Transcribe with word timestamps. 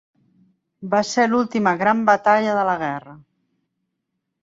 Va 0.93 1.01
ser 1.09 1.27
l'última 1.27 1.75
gran 1.83 2.03
batalla 2.09 2.59
de 2.63 2.67
la 2.73 2.77
guerra. 2.89 3.19